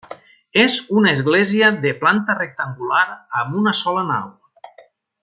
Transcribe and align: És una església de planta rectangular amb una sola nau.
És 0.61 0.77
una 1.01 1.11
església 1.17 1.69
de 1.85 1.91
planta 2.05 2.37
rectangular 2.41 3.05
amb 3.43 3.63
una 3.63 3.75
sola 3.85 4.07
nau. 4.13 4.37